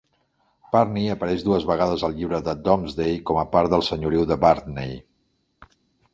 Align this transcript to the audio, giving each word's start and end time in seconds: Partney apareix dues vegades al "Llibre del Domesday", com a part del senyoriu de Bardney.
Partney 0.75 1.11
apareix 1.15 1.43
dues 1.47 1.67
vegades 1.71 2.05
al 2.07 2.15
"Llibre 2.21 2.39
del 2.47 2.65
Domesday", 2.69 3.15
com 3.31 3.41
a 3.43 3.45
part 3.53 3.75
del 3.75 3.87
senyoriu 3.91 4.27
de 4.33 4.41
Bardney. 4.47 4.99